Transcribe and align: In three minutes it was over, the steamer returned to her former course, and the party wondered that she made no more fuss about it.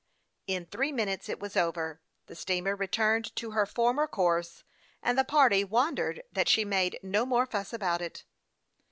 In 0.47 0.65
three 0.65 0.91
minutes 0.91 1.29
it 1.29 1.39
was 1.39 1.55
over, 1.55 2.01
the 2.25 2.33
steamer 2.33 2.75
returned 2.75 3.35
to 3.35 3.51
her 3.51 3.67
former 3.67 4.07
course, 4.07 4.63
and 5.03 5.15
the 5.15 5.23
party 5.23 5.63
wondered 5.63 6.23
that 6.31 6.49
she 6.49 6.65
made 6.65 6.99
no 7.03 7.23
more 7.23 7.45
fuss 7.45 7.71
about 7.71 8.01
it. 8.01 8.23